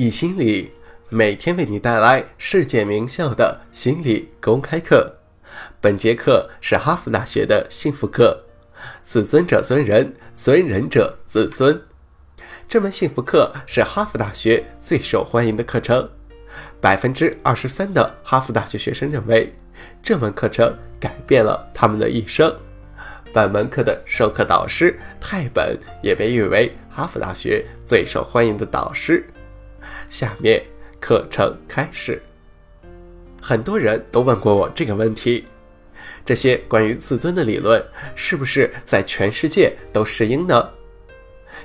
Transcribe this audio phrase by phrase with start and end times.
[0.00, 0.72] 易心理
[1.10, 5.16] 每天为你带来世界名校的心理公开课。
[5.78, 8.42] 本节课是哈佛大学的幸福课，
[9.02, 11.78] 自尊者尊人，尊人者自尊。
[12.66, 16.08] 这门幸福课是哈佛大学最受欢迎的课程，
[16.80, 19.54] 百分之二十三的哈佛大学学生认为
[20.02, 22.50] 这门课程改变了他们的一生。
[23.34, 29.22] 本门课的授课导师泰本也被誉为哈佛大学最受欢迎的导师。
[30.10, 30.60] 下面
[30.98, 32.20] 课程开始。
[33.40, 35.46] 很多人都问过我这个问题：
[36.26, 37.82] 这些关于自尊的理论
[38.16, 40.68] 是不是在全世界都适应呢？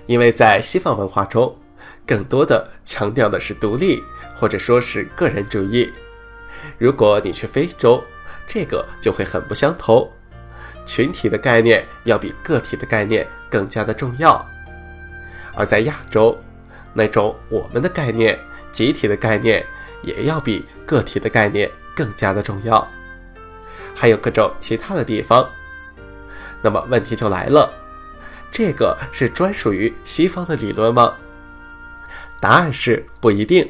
[0.05, 1.57] 因为在西方文化中，
[2.05, 4.01] 更多的强调的是独立
[4.35, 5.91] 或者说是个人主义。
[6.77, 8.01] 如果你去非洲，
[8.47, 10.07] 这个就会很不相同。
[10.85, 14.47] 群体的概念要比个体的概念更加的重要，
[15.55, 16.37] 而在亚洲，
[16.95, 18.39] 那种我们的概念、
[18.71, 19.63] 集体的概念
[20.01, 22.87] 也要比个体的概念更加的重要，
[23.93, 25.47] 还有各种其他的地方。
[26.63, 27.71] 那么问题就来了，
[28.51, 31.15] 这个是专属于西方的理论吗？
[32.39, 33.69] 答案是不一定。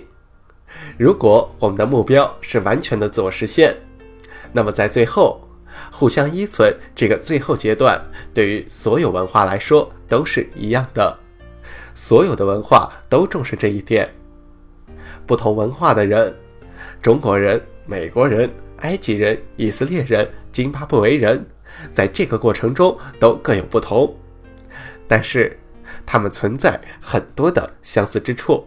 [0.97, 3.75] 如果我们的目标是完全的自我实现，
[4.53, 5.41] 那么在最后。
[5.91, 8.01] 互相依存这个最后阶段，
[8.33, 11.17] 对于所有文化来说都是一样的。
[11.95, 14.07] 所有的文化都重视这一点。
[15.25, 16.35] 不同文化的人，
[17.01, 18.47] 中国人、美国人、
[18.81, 21.43] 埃及人、以色列人、津巴布韦人，
[21.91, 24.15] 在这个过程中都各有不同，
[25.07, 25.57] 但是
[26.05, 28.63] 他们存在很多的相似之处。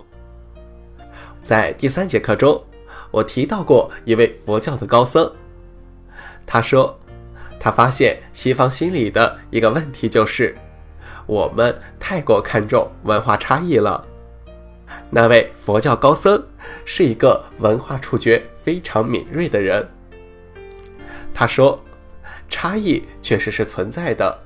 [1.41, 2.61] 在第三节课中，
[3.13, 5.31] 我提到过一位佛教的高僧，
[6.45, 6.99] 他说。
[7.61, 10.57] 他发现西方心理的一个问题就是，
[11.29, 14.05] 我们太过看重文化差异了。
[15.11, 16.43] 那位佛教高僧
[16.85, 19.89] 是一个文化触觉非常敏锐的人。
[21.33, 21.81] 他说，
[22.49, 24.37] 差异确实是存在的，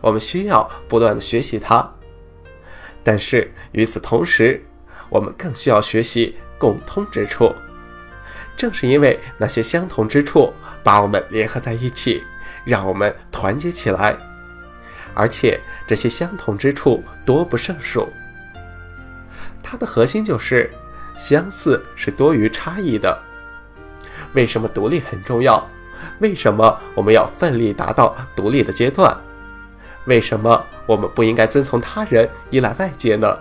[0.00, 1.92] 我们需要不断的学习它。
[3.04, 4.64] 但是与此同时，
[5.10, 7.52] 我们更需要学习共通之处。
[8.56, 10.52] 正是因为那些相同之处
[10.84, 12.22] 把我们联合在一起。
[12.64, 14.16] 让我们团结起来，
[15.14, 18.08] 而且这些相同之处多不胜数。
[19.62, 20.70] 它的核心就是
[21.14, 23.16] 相似是多于差异的。
[24.34, 25.66] 为什么独立很重要？
[26.20, 29.16] 为什么我们要奋力达到独立的阶段？
[30.06, 33.38] 为什么我们不应该遵从他人、依赖外界呢？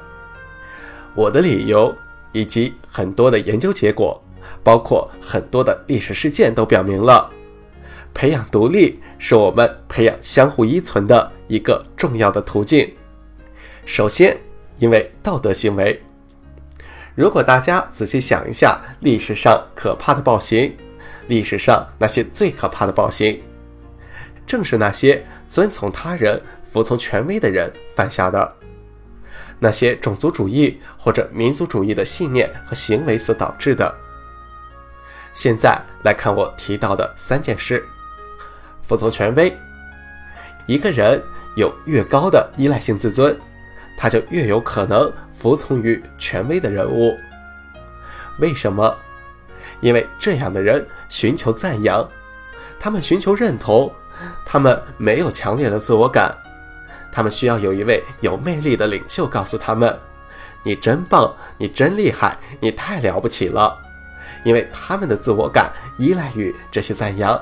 [1.16, 1.96] 我的理由
[2.31, 4.23] 以及很多的研究结果，
[4.63, 7.29] 包括很多的历史事件都表明了。
[8.13, 12.89] 培养独立是我们培养相互依存的一个重要的途径。
[13.85, 14.38] 首先，
[14.78, 16.01] 因为道德行为。
[17.13, 20.73] 如果大家仔细想一下历史上可怕的暴行，
[21.28, 23.44] 历史上那些最可怕的暴行，
[24.47, 26.41] 正是那些遵从他人、
[26.72, 28.56] 服从权威的人犯下的。
[29.59, 33.94] 那些种族主义或者民族主义的信念和行为所导致的。
[35.34, 37.85] 现在来看我提到的三件事。
[38.81, 39.56] 服从权威，
[40.66, 41.22] 一个人
[41.56, 43.38] 有越高的依赖性自尊，
[43.97, 47.17] 他就越有可能服从于权威的人物。
[48.39, 48.95] 为什么？
[49.79, 52.07] 因为这样的人寻求赞扬，
[52.79, 53.91] 他们寻求认同，
[54.45, 56.35] 他们没有强烈的自我感，
[57.11, 59.97] 他们需要有一位有魅力的领袖告诉他们
[60.63, 63.78] ：“你真棒，你真厉害，你太了不起了。”
[64.45, 67.40] 因为他们的自我感依赖于这些赞扬。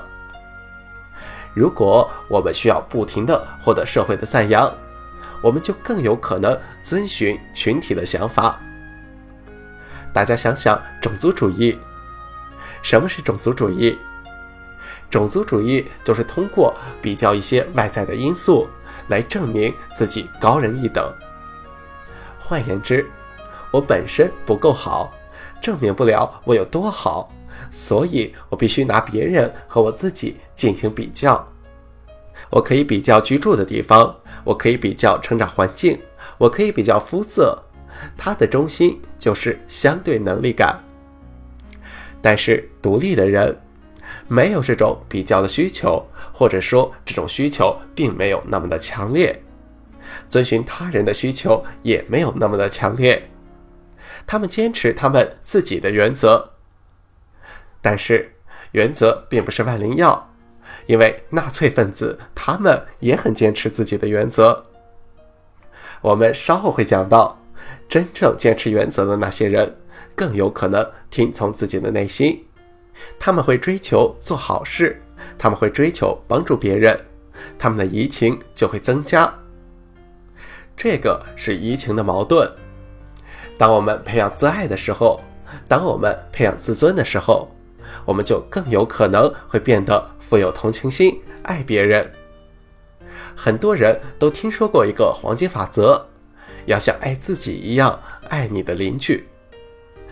[1.54, 4.72] 如果我们需要不停地获得社会的赞扬，
[5.42, 8.60] 我们就更有可能遵循群体的想法。
[10.12, 11.78] 大家想想，种族主义。
[12.82, 13.98] 什么是种族主义？
[15.10, 18.68] 种族主义就是通过比较一些外在的因素
[19.08, 21.12] 来证明自己高人一等。
[22.38, 23.10] 换言之，
[23.72, 25.12] 我本身不够好，
[25.60, 27.32] 证明不了我有多好。
[27.70, 31.42] 所以我必须拿别人和我自己进行比较。
[32.50, 34.14] 我可以比较居住的地方，
[34.44, 35.98] 我可以比较成长环境，
[36.36, 37.58] 我可以比较肤色。
[38.14, 40.78] 它的中心就是相对能力感。
[42.20, 43.58] 但是独立的人
[44.28, 49.42] 没有这种比较的需求，或者说这种需求并没有那么的强烈。
[50.28, 53.30] 遵循他人的需求也没有那么的强烈。
[54.26, 56.50] 他们坚持他们自己的原则。
[57.80, 58.34] 但是，
[58.72, 60.29] 原则并不是万灵药，
[60.86, 64.66] 因为纳粹分子他们也很坚持自己的原则。
[66.00, 67.38] 我们稍后会讲到，
[67.88, 69.76] 真正坚持原则的那些人，
[70.14, 72.46] 更有可能听从自己的内心。
[73.18, 75.00] 他们会追求做好事，
[75.38, 76.98] 他们会追求帮助别人，
[77.58, 79.32] 他们的移情就会增加。
[80.76, 82.50] 这个是移情的矛盾。
[83.58, 85.20] 当我们培养自爱的时候，
[85.68, 87.48] 当我们培养自尊的时候，
[88.04, 92.12] 我们就更有可能会变得富有同情心，爱别人。
[93.36, 96.06] 很多人都听说过一个黄金法则，
[96.66, 99.26] 要像爱自己一样爱你的邻居。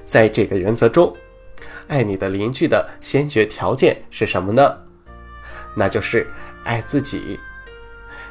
[0.04, 1.14] 在这个原则中，
[1.88, 4.78] 爱你的邻居的先决条件是什么呢？
[5.76, 6.26] 那就是
[6.64, 7.38] 爱自己。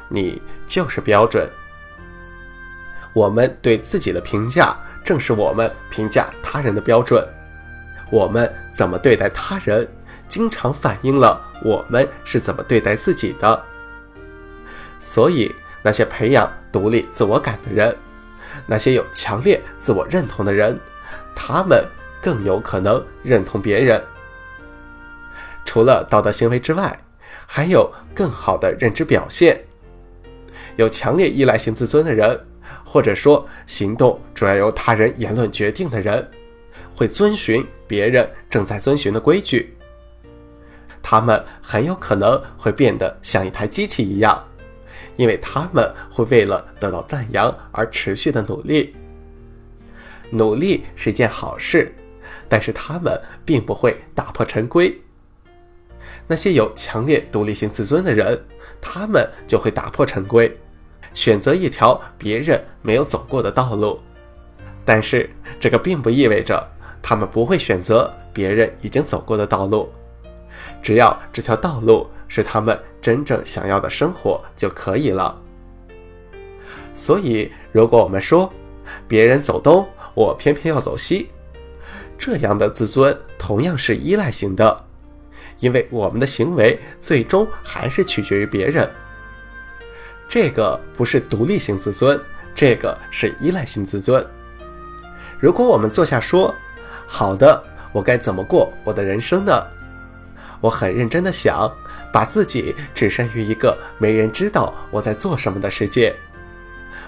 [0.08, 1.48] 你就是标准。
[3.12, 7.22] 我们对自己的评价，正是我们评价他人的标准。
[8.10, 9.86] 我们怎么对待他人，
[10.28, 13.62] 经常反映了我们是怎么对待自己的。
[14.98, 17.96] 所以，那些培养独立自我感的人，
[18.66, 20.78] 那些有强烈自我认同的人，
[21.34, 21.84] 他们
[22.20, 24.02] 更有可能认同别人。
[25.64, 26.98] 除了道德行为之外，
[27.46, 29.62] 还有更好的认知表现。
[30.76, 32.38] 有强烈依赖性自尊的人，
[32.84, 36.28] 或者说行动主要由他人言论决定的人，
[36.96, 39.74] 会遵循别人正在遵循的规矩。
[41.02, 44.44] 他们很有可能会变得像一台机器一样。
[45.16, 48.94] 因为他们会为了得到赞扬而持续的努力，
[50.30, 51.92] 努力是一件好事，
[52.48, 54.96] 但是他们并不会打破陈规。
[56.28, 58.40] 那些有强烈独立性自尊的人，
[58.80, 60.56] 他们就会打破陈规，
[61.12, 64.00] 选择一条别人没有走过的道路。
[64.84, 66.64] 但是这个并不意味着
[67.02, 69.90] 他们不会选择别人已经走过的道路，
[70.82, 72.06] 只要这条道路。
[72.30, 75.34] 是他们真正想要的生活就可以了。
[76.94, 78.52] 所以，如果我们说
[79.08, 81.30] 别人走东，我偏偏要走西，
[82.18, 84.84] 这样的自尊同样是依赖型的，
[85.58, 88.86] 因为我们的行为最终还是取决于别人。
[90.28, 92.20] 这个不是独立性自尊，
[92.54, 94.22] 这个是依赖性自尊。
[95.40, 96.54] 如果我们坐下说
[97.08, 99.52] ：“好的，我该怎么过我的人生呢？”
[100.60, 101.68] 我很认真的想。
[102.10, 106.16] 把自己置身于一个没人知道我在做什么的世界，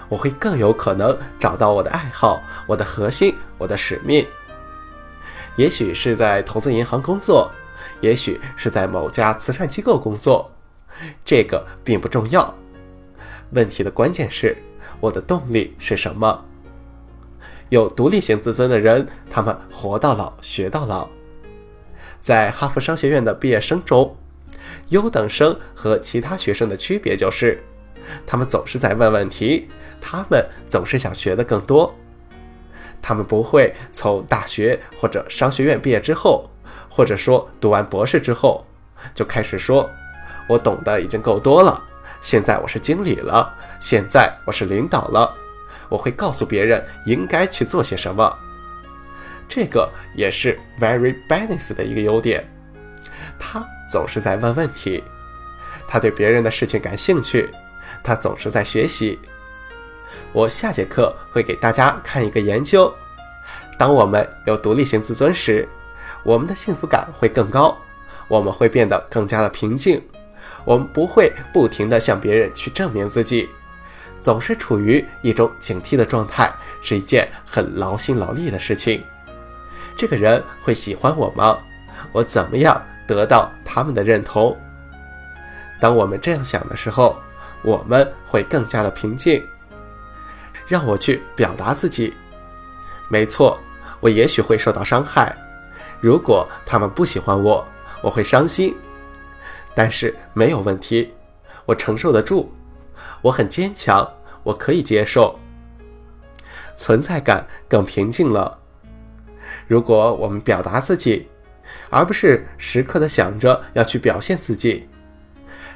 [0.07, 4.23] 我会更有可能找到我的爱好、我的核心、我的使命。
[5.55, 7.51] 也许是在投资银行工作，
[7.99, 10.51] 也许是在某家慈善机构工作，
[11.25, 12.53] 这个并不重要。
[13.53, 14.55] 问题的关键是
[14.99, 16.45] 我的动力是什么？
[17.71, 21.07] 有独立性自尊的人，他们活到老学到老。
[22.19, 24.15] 在哈佛商学院的毕业生中。
[24.89, 27.63] 优等生和其他学生的区别就是，
[28.27, 29.69] 他们总是在问问题，
[30.01, 31.95] 他们总是想学的更多。
[33.01, 36.49] 他们不会从大学或者商学院毕业之后，
[36.89, 38.65] 或者说读完博士之后，
[39.13, 39.89] 就开始说
[40.49, 41.81] ：“我懂得已经够多了，
[42.19, 45.33] 现在我是经理了，现在我是领导了，
[45.91, 48.35] 我会告诉别人应该去做些什么。”
[49.47, 52.49] 这个也是 Very Balance 的一个优点。
[53.37, 55.03] 他总是在问问题，
[55.87, 57.49] 他对别人的事情感兴趣，
[58.01, 59.19] 他总是在学习。
[60.31, 62.93] 我下节课会给大家看一个研究：
[63.77, 65.67] 当我们有独立性自尊时，
[66.23, 67.77] 我们的幸福感会更高，
[68.29, 70.01] 我们会变得更加的平静，
[70.63, 73.49] 我们不会不停的向别人去证明自己，
[74.21, 76.51] 总是处于一种警惕的状态，
[76.81, 79.03] 是一件很劳心劳力的事情。
[79.97, 81.57] 这个人会喜欢我吗？
[82.11, 82.81] 我怎么样？
[83.07, 84.55] 得到他们的认同。
[85.81, 87.19] 当我们这样想的时候，
[87.61, 89.43] 我们会更加的平静。
[90.67, 92.13] 让我去表达自己。
[93.09, 93.59] 没错，
[93.99, 95.35] 我也许会受到伤害。
[95.99, 97.67] 如果他们不喜欢我，
[98.01, 98.73] 我会伤心。
[99.75, 101.13] 但是没有问题，
[101.65, 102.49] 我承受得住。
[103.21, 104.09] 我很坚强，
[104.43, 105.39] 我可以接受。
[106.75, 108.59] 存在感更平静了。
[109.67, 111.27] 如果我们表达自己。
[111.89, 114.87] 而不是时刻的想着要去表现自己，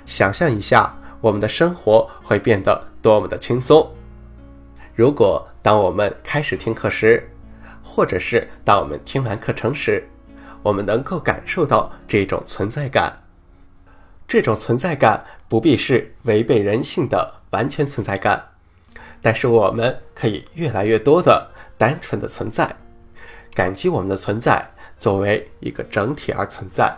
[0.05, 3.89] 想象一下，我们的生活会变得多么的轻松。
[4.93, 7.29] 如果当我们开始听课时，
[7.83, 10.07] 或者是当我们听完课程时，
[10.63, 13.21] 我们能够感受到这种存在感，
[14.27, 18.51] 这种存在感不必是违背人性的完全存在感，
[19.21, 22.75] 但是我们可以越来越多的单纯的存在，
[23.53, 24.71] 感激我们的存在。
[24.97, 26.97] 作为一个整体而存在。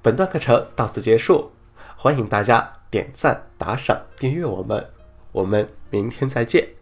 [0.00, 1.50] 本段课程到此结束，
[1.96, 4.88] 欢迎大家点赞、打赏、订阅我们，
[5.32, 6.79] 我们明天再见。